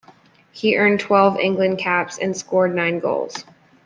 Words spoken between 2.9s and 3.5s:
goals.